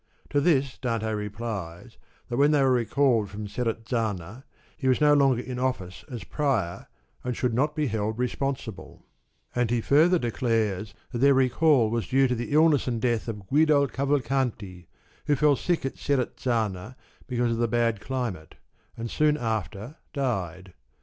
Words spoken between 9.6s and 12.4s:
he further declares that their recall was due to